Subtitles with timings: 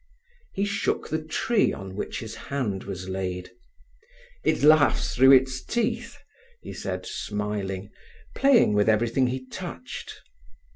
[0.53, 3.51] He shook the tree on which his hand was laid.
[4.43, 6.17] "It laughs through its teeth,"
[6.59, 7.91] he said, smiling,
[8.33, 10.11] playing with everything he touched.